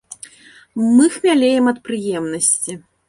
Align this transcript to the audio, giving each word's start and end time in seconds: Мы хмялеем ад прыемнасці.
Мы 0.95 1.05
хмялеем 1.17 1.69
ад 1.73 1.77
прыемнасці. 1.89 2.79